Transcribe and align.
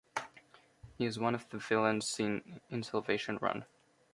He 0.97 1.05
is 1.05 1.19
one 1.19 1.35
of 1.35 1.47
the 1.51 1.59
villains 1.59 2.07
seen 2.07 2.59
in 2.71 2.81
"Salvation 2.81 3.37
Run". 3.39 3.65